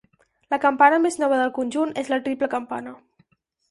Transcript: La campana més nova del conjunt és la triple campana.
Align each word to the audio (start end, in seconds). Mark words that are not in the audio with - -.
La 0.53 0.57
campana 0.63 0.99
més 1.03 1.19
nova 1.25 1.39
del 1.43 1.53
conjunt 1.61 1.95
és 2.05 2.13
la 2.17 2.23
triple 2.29 2.53
campana. 2.59 3.01